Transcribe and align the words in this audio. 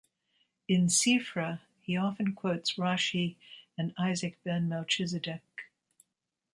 In 0.67 0.87
"Sifra" 0.87 1.59
he 1.83 1.95
often 1.95 2.33
quotes 2.33 2.73
Rashi 2.73 3.35
and 3.77 3.93
Isaac 3.99 4.35
ben 4.43 4.67
Melchizedek. 4.67 5.43